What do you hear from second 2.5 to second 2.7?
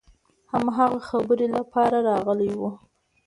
وو.